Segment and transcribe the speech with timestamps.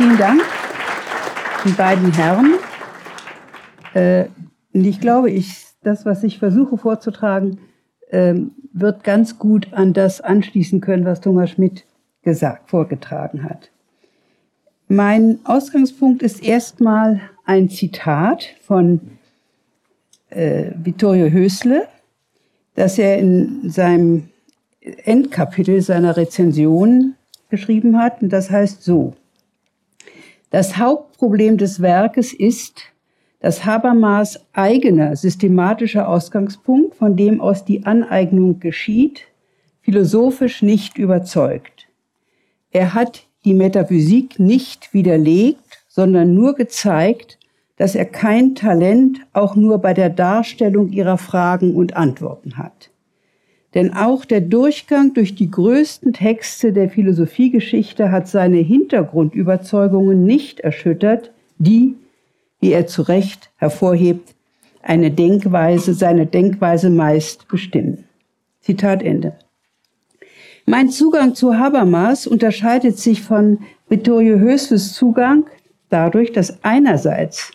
[0.00, 0.40] Vielen Dank
[1.62, 2.54] den beiden Herren.
[3.92, 4.28] Äh,
[4.72, 7.58] und ich glaube, ich, das, was ich versuche vorzutragen,
[8.08, 8.32] äh,
[8.72, 11.84] wird ganz gut an das anschließen können, was Thomas Schmidt
[12.22, 13.70] gesagt, vorgetragen hat.
[14.88, 19.02] Mein Ausgangspunkt ist erstmal ein Zitat von
[20.30, 21.88] äh, Vittorio Hösle,
[22.74, 24.30] das er in seinem
[24.80, 27.16] Endkapitel seiner Rezension
[27.50, 28.22] geschrieben hat.
[28.22, 29.14] Und das heißt so.
[30.50, 32.82] Das Hauptproblem des Werkes ist,
[33.38, 39.28] dass Habermas eigener systematischer Ausgangspunkt, von dem aus die Aneignung geschieht,
[39.80, 41.88] philosophisch nicht überzeugt.
[42.70, 47.38] Er hat die Metaphysik nicht widerlegt, sondern nur gezeigt,
[47.76, 52.89] dass er kein Talent auch nur bei der Darstellung ihrer Fragen und Antworten hat.
[53.74, 61.30] Denn auch der Durchgang durch die größten Texte der Philosophiegeschichte hat seine Hintergrundüberzeugungen nicht erschüttert,
[61.58, 61.94] die,
[62.58, 64.34] wie er zu Recht hervorhebt,
[64.82, 68.04] eine Denkweise, seine Denkweise meist bestimmen.
[68.60, 69.34] Zitat Ende.
[70.66, 75.46] Mein Zugang zu Habermas unterscheidet sich von Vittorio Hösles Zugang
[75.90, 77.52] dadurch, dass einerseits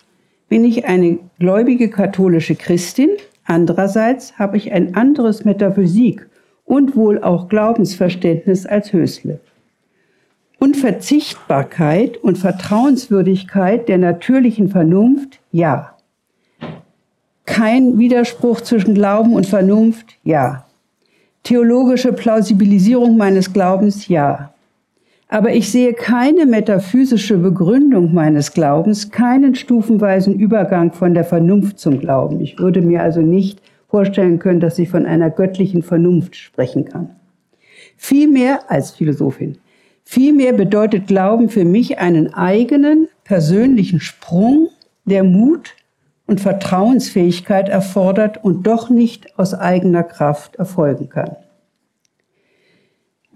[0.50, 3.10] bin ich eine gläubige katholische Christin,
[3.46, 6.28] andererseits habe ich ein anderes Metaphysik
[6.66, 9.40] und wohl auch Glaubensverständnis als Hösle.
[10.60, 15.96] Unverzichtbarkeit und Vertrauenswürdigkeit der natürlichen Vernunft, ja.
[17.46, 20.66] Kein Widerspruch zwischen Glauben und Vernunft, ja.
[21.44, 24.55] Theologische Plausibilisierung meines Glaubens, ja.
[25.28, 32.00] Aber ich sehe keine metaphysische Begründung meines Glaubens, keinen stufenweisen Übergang von der Vernunft zum
[32.00, 32.42] Glauben.
[32.42, 37.16] Ich würde mir also nicht vorstellen können, dass ich von einer göttlichen Vernunft sprechen kann.
[37.98, 39.58] Vielmehr als Philosophin.
[40.04, 44.70] Vielmehr bedeutet Glauben für mich einen eigenen persönlichen Sprung,
[45.06, 45.74] der Mut
[46.28, 51.36] und Vertrauensfähigkeit erfordert und doch nicht aus eigener Kraft erfolgen kann.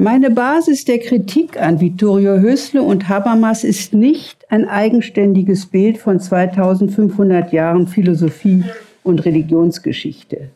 [0.02, 6.22] Meine Basis der Kritik an Vittorio Hösle und Habermas ist nicht ein eigenständiges Bild von
[6.22, 8.64] 2500 Jahren Philosophie
[9.04, 10.52] und Religionsgeschichte.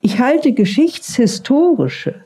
[0.00, 2.24] Ich halte geschichtshistorische,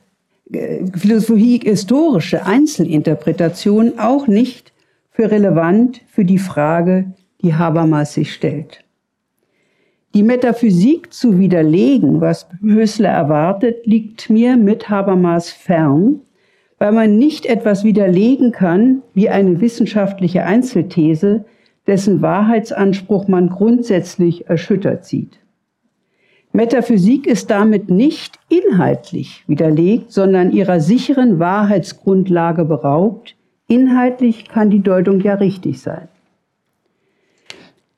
[0.52, 4.72] äh, philosophiehistorische Einzelinterpretationen auch nicht
[5.10, 8.85] für relevant für die Frage, die Habermas sich stellt.
[10.16, 16.20] Die Metaphysik zu widerlegen, was Hösler erwartet, liegt mir mit Habermas fern,
[16.78, 21.44] weil man nicht etwas widerlegen kann wie eine wissenschaftliche Einzelthese,
[21.86, 25.38] dessen Wahrheitsanspruch man grundsätzlich erschüttert sieht.
[26.54, 33.36] Metaphysik ist damit nicht inhaltlich widerlegt, sondern ihrer sicheren Wahrheitsgrundlage beraubt.
[33.68, 36.08] Inhaltlich kann die Deutung ja richtig sein.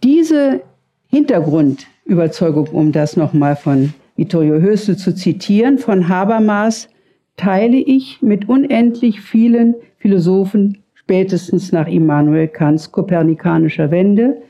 [0.02, 0.62] Diese
[1.10, 6.88] Hintergrundüberzeugung, um das nochmal von Vittorio Hösel zu zitieren, von Habermas
[7.36, 14.42] teile ich mit unendlich vielen Philosophen, spätestens nach Immanuel Kants kopernikanischer Wende,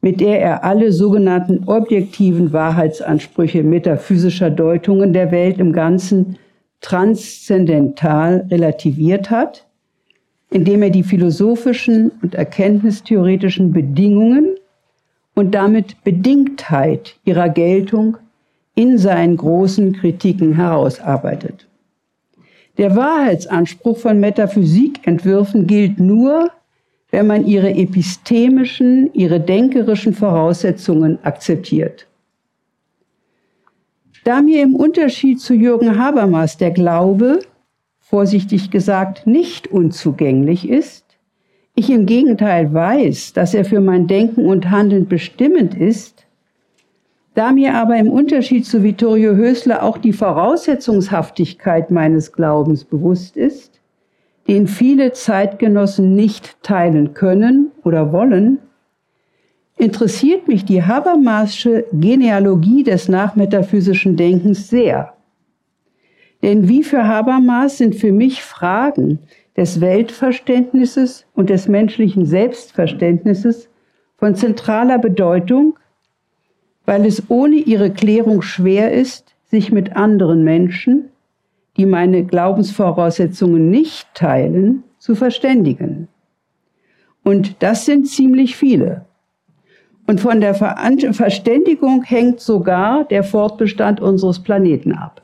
[0.00, 6.38] mit der er alle sogenannten objektiven Wahrheitsansprüche metaphysischer Deutungen der Welt im Ganzen
[6.80, 9.66] transzendental relativiert hat,
[10.50, 14.54] indem er die philosophischen und erkenntnistheoretischen Bedingungen
[15.38, 18.16] und damit Bedingtheit ihrer Geltung
[18.74, 21.68] in seinen großen Kritiken herausarbeitet.
[22.76, 26.50] Der Wahrheitsanspruch von Metaphysikentwürfen gilt nur,
[27.12, 32.08] wenn man ihre epistemischen, ihre denkerischen Voraussetzungen akzeptiert.
[34.24, 37.38] Da mir im Unterschied zu Jürgen Habermas der Glaube,
[38.00, 41.07] vorsichtig gesagt, nicht unzugänglich ist,
[41.78, 46.26] ich im Gegenteil weiß, dass er für mein Denken und Handeln bestimmend ist,
[47.34, 53.80] da mir aber im Unterschied zu Vittorio Hösler auch die Voraussetzungshaftigkeit meines Glaubens bewusst ist,
[54.48, 58.58] den viele Zeitgenossen nicht teilen können oder wollen,
[59.76, 65.12] interessiert mich die Habermasche Genealogie des nachmetaphysischen Denkens sehr.
[66.42, 69.18] Denn wie für Habermas sind für mich Fragen,
[69.58, 73.68] des Weltverständnisses und des menschlichen Selbstverständnisses
[74.16, 75.76] von zentraler Bedeutung,
[76.86, 81.08] weil es ohne ihre Klärung schwer ist, sich mit anderen Menschen,
[81.76, 86.06] die meine Glaubensvoraussetzungen nicht teilen, zu verständigen.
[87.24, 89.06] Und das sind ziemlich viele.
[90.06, 95.20] Und von der Verständigung hängt sogar der Fortbestand unseres Planeten ab.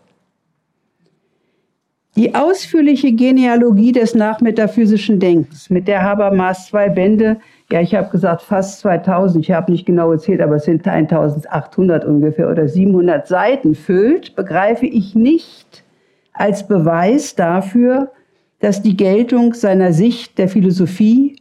[2.16, 7.38] Die ausführliche Genealogie des nachmetaphysischen Denkens, mit der Habermas zwei Bände,
[7.72, 12.04] ja, ich habe gesagt fast 2000, ich habe nicht genau gezählt, aber es sind 1800
[12.04, 15.82] ungefähr oder 700 Seiten füllt, begreife ich nicht
[16.32, 18.12] als Beweis dafür,
[18.60, 21.36] dass die Geltung seiner Sicht der Philosophie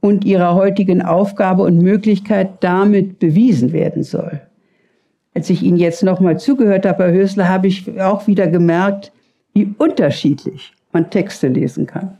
[0.00, 4.42] und ihrer heutigen Aufgabe und Möglichkeit damit bewiesen werden soll.
[5.34, 9.12] Als ich Ihnen jetzt nochmal zugehört habe, Herr Hösler, habe ich auch wieder gemerkt,
[9.54, 12.18] wie unterschiedlich man Texte lesen kann.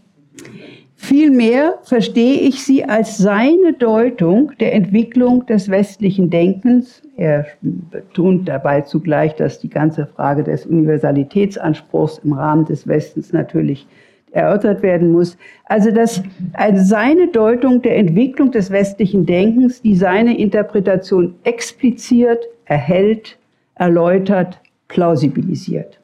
[0.94, 7.02] Vielmehr verstehe ich sie als seine Deutung der Entwicklung des westlichen Denkens.
[7.17, 13.87] Er betont dabei zugleich, dass die ganze Frage des Universalitätsanspruchs im Rahmen des Westens natürlich
[14.31, 15.37] erörtert werden muss.
[15.64, 23.38] Also dass also seine Deutung der Entwicklung des westlichen Denkens, die seine Interpretation expliziert, erhält,
[23.75, 25.99] erläutert, plausibilisiert.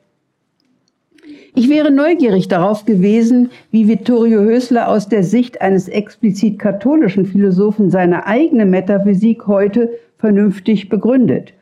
[1.54, 7.90] Ich wäre neugierig darauf gewesen, wie Vittorio Hösler aus der Sicht eines explizit katholischen Philosophen
[7.90, 11.54] seine eigene Metaphysik heute vernünftig begründet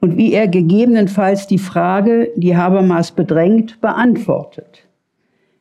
[0.00, 4.86] und wie er gegebenenfalls die Frage, die Habermas bedrängt, beantwortet.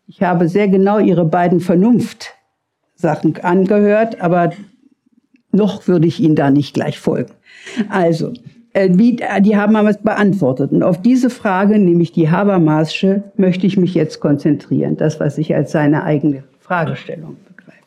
[0.08, 4.52] Ich habe sehr genau Ihre beiden Vernunft-Sachen angehört, aber
[5.52, 7.32] noch würde ich Ihnen da nicht gleich folgen.
[7.90, 8.34] Also,
[8.74, 10.72] äh, wie, die Habermas beantwortet.
[10.72, 14.98] Und auf diese Frage, nämlich die Habermasche, möchte ich mich jetzt konzentrieren.
[14.98, 17.80] Das, was ich als seine eigene Fragestellung begreife.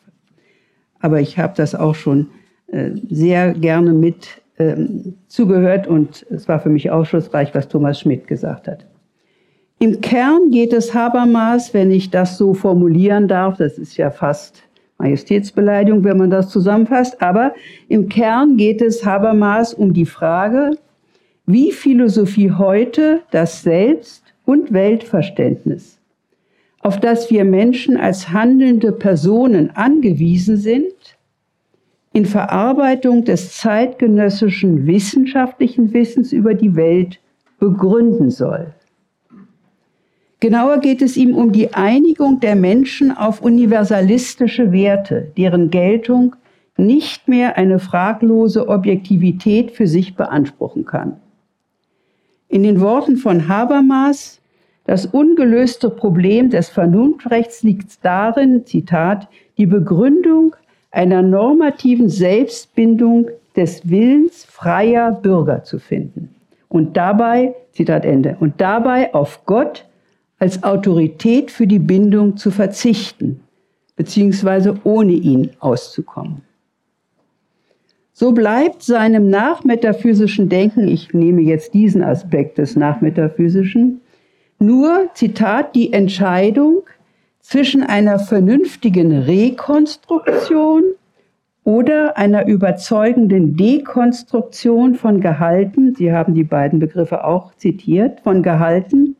[0.99, 2.27] Aber ich habe das auch schon
[2.67, 8.27] äh, sehr gerne mit ähm, zugehört und es war für mich aufschlussreich, was Thomas Schmidt
[8.27, 8.85] gesagt hat.
[9.79, 14.63] Im Kern geht es Habermas, wenn ich das so formulieren darf, das ist ja fast
[14.97, 17.53] Majestätsbeleidigung, wenn man das zusammenfasst, aber
[17.87, 20.71] im Kern geht es Habermas um die Frage,
[21.45, 25.99] wie Philosophie heute das Selbst- und Weltverständnis,
[26.81, 31.17] auf das wir Menschen als handelnde Personen angewiesen sind,
[32.13, 37.19] in Verarbeitung des zeitgenössischen wissenschaftlichen Wissens über die Welt
[37.59, 38.73] begründen soll.
[40.39, 46.35] Genauer geht es ihm um die Einigung der Menschen auf universalistische Werte, deren Geltung
[46.77, 51.17] nicht mehr eine fraglose Objektivität für sich beanspruchen kann.
[52.49, 54.39] In den Worten von Habermas,
[54.85, 60.55] das ungelöste Problem des Vernunftrechts liegt darin, Zitat, die Begründung
[60.91, 66.35] einer normativen Selbstbindung des Willens freier Bürger zu finden.
[66.69, 69.86] Und dabei, Zitat Ende, und dabei auf Gott
[70.39, 73.41] als Autorität für die Bindung zu verzichten,
[73.95, 76.41] beziehungsweise ohne ihn auszukommen.
[78.13, 84.01] So bleibt seinem nachmetaphysischen Denken, ich nehme jetzt diesen Aspekt des nachmetaphysischen,
[84.59, 86.81] nur, Zitat, die Entscheidung
[87.41, 90.83] zwischen einer vernünftigen Rekonstruktion
[91.63, 99.16] oder einer überzeugenden Dekonstruktion von Gehalten, Sie haben die beiden Begriffe auch zitiert, von Gehalten,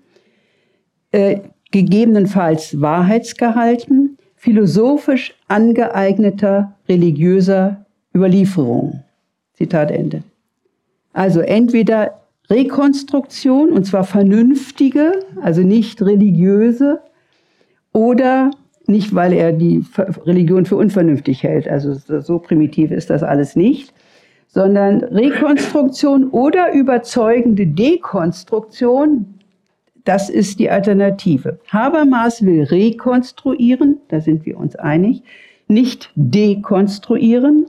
[1.12, 1.40] äh,
[1.72, 9.04] gegebenenfalls Wahrheitsgehalten, philosophisch angeeigneter religiöser Überlieferung.
[9.54, 10.24] Zitat Ende.
[11.14, 17.02] Also entweder Rekonstruktion, und zwar vernünftige, also nicht religiöse,
[17.92, 18.52] oder
[18.86, 19.84] nicht, weil er die
[20.26, 23.94] Religion für unvernünftig hält, also so primitiv ist das alles nicht,
[24.48, 29.37] sondern Rekonstruktion oder überzeugende Dekonstruktion,
[30.08, 31.60] das ist die Alternative.
[31.68, 35.24] Habermas will rekonstruieren, da sind wir uns einig,
[35.68, 37.66] nicht dekonstruieren,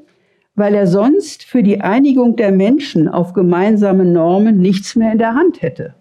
[0.54, 5.35] weil er sonst für die Einigung der Menschen auf gemeinsame Normen nichts mehr in der
[5.35, 5.95] Hand hätte.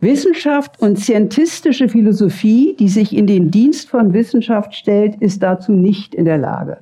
[0.00, 6.14] Wissenschaft und scientistische Philosophie, die sich in den Dienst von Wissenschaft stellt, ist dazu nicht
[6.14, 6.78] in der Lage.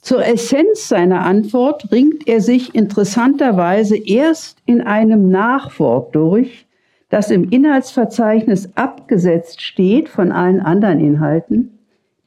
[0.00, 6.66] Zur Essenz seiner Antwort ringt er sich interessanterweise erst in einem Nachwort durch,
[7.10, 11.78] das im Inhaltsverzeichnis abgesetzt steht von allen anderen Inhalten,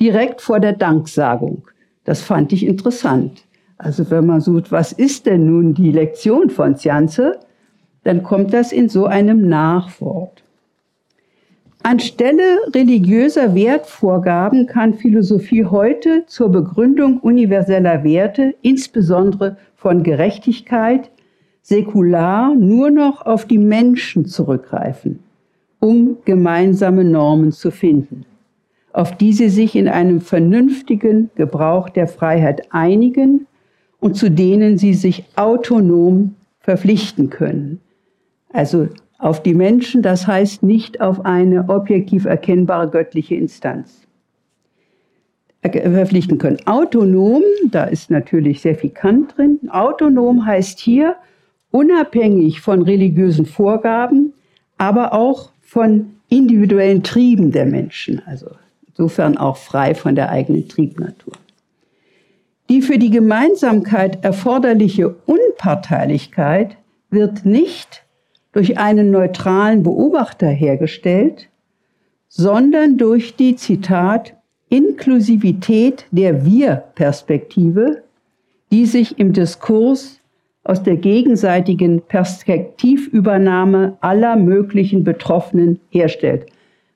[0.01, 1.67] direkt vor der Danksagung.
[2.03, 3.43] Das fand ich interessant.
[3.77, 7.39] Also wenn man sucht, was ist denn nun die Lektion von Zianze,
[8.03, 10.43] dann kommt das in so einem Nachwort.
[11.91, 21.11] Anstelle religiöser Wertvorgaben kann Philosophie heute zur Begründung universeller Werte, insbesondere von Gerechtigkeit,
[21.61, 25.19] säkular nur noch auf die Menschen zurückgreifen,
[25.81, 28.25] um gemeinsame Normen zu finden
[28.93, 33.47] auf die sie sich in einem vernünftigen Gebrauch der Freiheit einigen
[34.01, 37.79] und zu denen sie sich autonom verpflichten können.
[38.51, 38.89] Also
[39.21, 44.01] auf die Menschen, das heißt nicht auf eine objektiv erkennbare göttliche Instanz
[45.61, 46.57] verpflichten können.
[46.65, 49.59] Autonom, da ist natürlich sehr viel Kant drin.
[49.69, 51.15] Autonom heißt hier
[51.69, 54.33] unabhängig von religiösen Vorgaben,
[54.79, 58.47] aber auch von individuellen Trieben der Menschen, also
[58.87, 61.33] insofern auch frei von der eigenen Triebnatur.
[62.69, 66.77] Die für die Gemeinsamkeit erforderliche Unparteilichkeit
[67.09, 68.03] wird nicht
[68.53, 71.49] durch einen neutralen Beobachter hergestellt,
[72.27, 74.33] sondern durch die, Zitat,
[74.69, 78.03] Inklusivität der Wir-Perspektive,
[78.71, 80.21] die sich im Diskurs
[80.63, 86.45] aus der gegenseitigen Perspektivübernahme aller möglichen Betroffenen herstellt.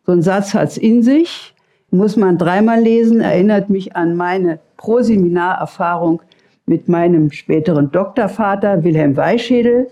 [0.06, 1.54] So ein Satz hat es in sich,
[1.90, 6.22] muss man dreimal lesen, erinnert mich an meine Proseminarerfahrung
[6.66, 9.88] mit meinem späteren Doktorvater Wilhelm Weischädel,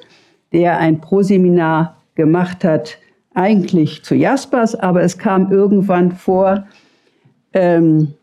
[0.54, 2.98] der ein Proseminar gemacht hat,
[3.34, 6.68] eigentlich zu Jaspers, aber es kam irgendwann vor,
[7.54, 8.14] ähm,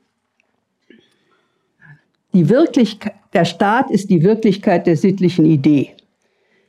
[2.32, 5.90] die Wirklichkeit, der Staat ist die Wirklichkeit der sittlichen Idee.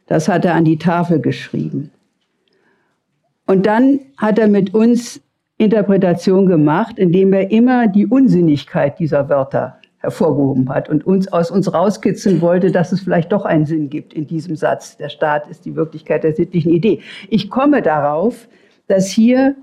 [0.07, 1.91] Das hat er an die Tafel geschrieben.
[3.45, 5.21] Und dann hat er mit uns
[5.57, 11.73] Interpretation gemacht, indem er immer die Unsinnigkeit dieser Wörter hervorgehoben hat und uns aus uns
[11.73, 14.97] rauskitzeln wollte, dass es vielleicht doch einen Sinn gibt in diesem Satz.
[14.97, 16.99] Der Staat ist die Wirklichkeit der sittlichen Idee.
[17.29, 18.47] Ich komme darauf,
[18.87, 19.55] dass hier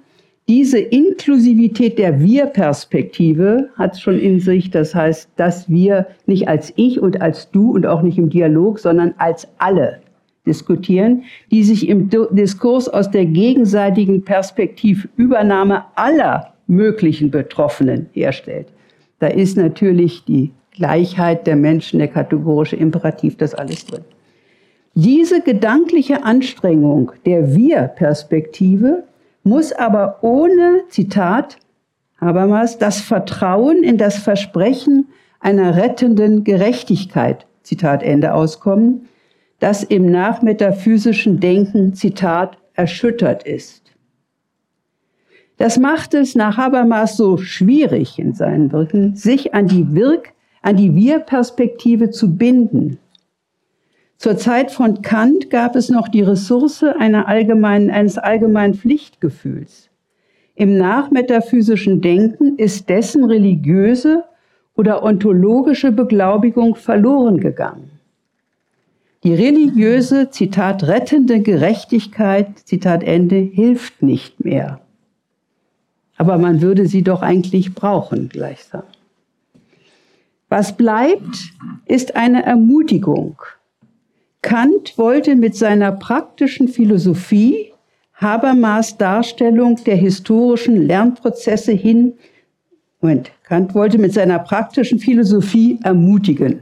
[0.49, 7.01] diese Inklusivität der Wir-Perspektive hat schon in sich, das heißt, dass wir nicht als ich
[7.01, 9.99] und als du und auch nicht im Dialog, sondern als alle
[10.47, 18.69] diskutieren, die sich im Diskurs aus der gegenseitigen Perspektivübernahme aller möglichen Betroffenen herstellt.
[19.19, 24.05] Da ist natürlich die Gleichheit der Menschen, der kategorische Imperativ, das alles drin.
[24.95, 29.05] Diese gedankliche Anstrengung der Wir-Perspektive
[29.43, 31.59] muss aber ohne, Zitat
[32.21, 35.09] Habermas, das Vertrauen in das Versprechen
[35.41, 39.09] einer rettenden Gerechtigkeit, Zitat Ende, auskommen,
[39.61, 43.88] das im nachmetaphysischen Denken, Zitat, erschüttert ist.
[45.59, 50.77] Das macht es nach Habermas so schwierig in seinen Wirken, sich an die Wirk, an
[50.77, 52.99] die Wir-Perspektive zu binden
[54.19, 59.91] zur Zeit von Kant gab es noch die Ressource allgemeinen, eines allgemeinen Pflichtgefühls.
[60.57, 64.25] Im nachmetaphysischen Denken ist dessen religiöse
[64.75, 67.93] oder ontologische Beglaubigung verloren gegangen.
[69.23, 74.81] Die religiöse, Zitat, rettende Gerechtigkeit, Zitat Ende, hilft nicht mehr.
[76.19, 78.83] Aber man würde sie doch eigentlich brauchen, gleichsam.
[80.51, 81.53] Was bleibt,
[81.87, 83.37] ist eine Ermutigung
[84.43, 87.73] Kant wollte mit seiner praktischen Philosophie
[88.15, 92.15] Habermas Darstellung der historischen Lernprozesse hin,
[93.01, 96.61] Moment, Kant wollte mit seiner praktischen Philosophie ermutigen.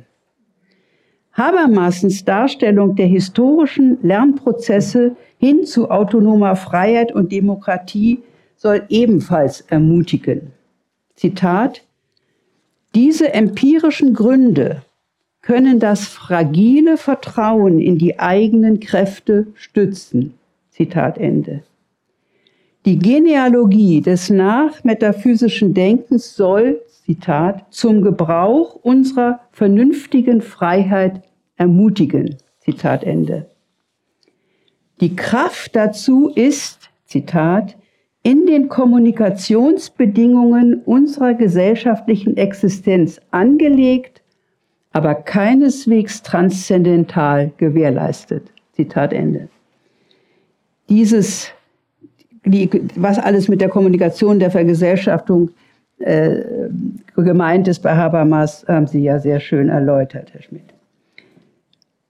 [1.32, 8.22] Habermasens Darstellung der historischen Lernprozesse hin zu autonomer Freiheit und Demokratie
[8.56, 10.52] soll ebenfalls ermutigen.
[11.14, 11.82] Zitat,
[12.94, 14.82] diese empirischen Gründe
[15.42, 20.34] können das fragile Vertrauen in die eigenen Kräfte stützen.
[20.70, 21.62] Zitat Ende.
[22.84, 31.22] Die Genealogie des nachmetaphysischen Denkens soll, Zitat, zum Gebrauch unserer vernünftigen Freiheit
[31.56, 32.36] ermutigen.
[32.60, 33.46] Zitat Ende.
[35.00, 37.76] Die Kraft dazu ist, Zitat,
[38.26, 44.22] in den Kommunikationsbedingungen unserer gesellschaftlichen Existenz angelegt
[44.96, 48.50] aber keineswegs transzendental gewährleistet.
[48.72, 49.48] Zitat Ende.
[50.88, 51.52] Dieses,
[52.46, 55.50] die, was alles mit der Kommunikation der Vergesellschaftung
[55.98, 56.40] äh,
[57.14, 60.75] gemeint ist bei Habermas, haben Sie ja sehr schön erläutert, Herr Schmidt.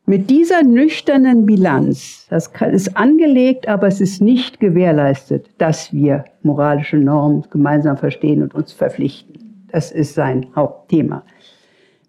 [0.09, 6.97] Mit dieser nüchternen Bilanz, das ist angelegt, aber es ist nicht gewährleistet, dass wir moralische
[6.97, 9.67] Normen gemeinsam verstehen und uns verpflichten.
[9.73, 11.25] Das ist sein Hauptthema.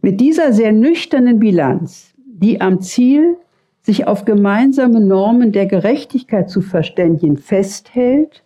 [0.04, 3.38] Mit dieser sehr nüchternen Bilanz, die am Ziel,
[3.82, 8.44] sich auf gemeinsame Normen der Gerechtigkeit zu verständigen, festhält,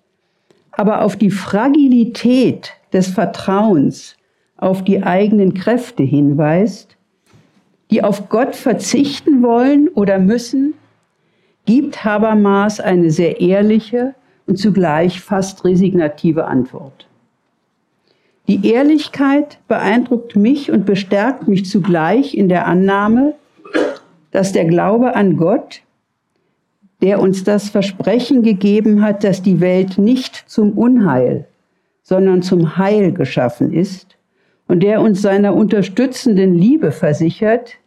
[0.72, 4.16] aber auf die Fragilität des Vertrauens
[4.56, 6.96] auf die eigenen Kräfte hinweist,
[7.92, 10.74] die auf Gott verzichten wollen oder müssen,
[11.66, 14.16] gibt Habermas eine sehr ehrliche
[14.48, 17.08] und zugleich fast resignative Antwort.
[18.48, 23.36] Die Ehrlichkeit beeindruckt mich und bestärkt mich zugleich in der Annahme,
[24.32, 25.84] dass der Glaube an Gott
[27.02, 31.48] der uns das Versprechen gegeben hat, dass die Welt nicht zum Unheil,
[32.04, 34.18] sondern zum Heil geschaffen ist
[34.68, 37.78] und der uns seiner unterstützenden Liebe versichert,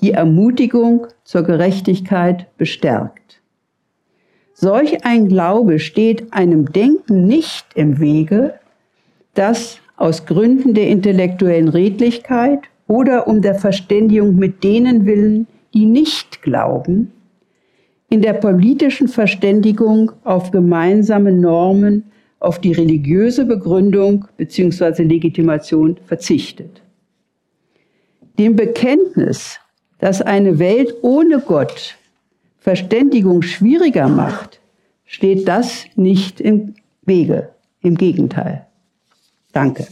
[0.00, 3.40] die Ermutigung zur Gerechtigkeit bestärkt.
[4.54, 8.54] Solch ein Glaube steht einem Denken nicht im Wege,
[9.34, 16.42] das aus Gründen der intellektuellen Redlichkeit oder um der Verständigung mit denen willen, die nicht
[16.42, 17.12] glauben,
[18.10, 22.04] in der politischen Verständigung auf gemeinsame Normen,
[22.40, 25.02] auf die religiöse Begründung bzw.
[25.02, 26.82] Legitimation verzichtet.
[28.38, 29.60] Dem Bekenntnis,
[29.98, 31.96] dass eine Welt ohne Gott
[32.58, 34.60] Verständigung schwieriger macht,
[35.04, 37.50] steht das nicht im Wege.
[37.80, 38.66] Im Gegenteil.
[39.52, 39.86] Danke.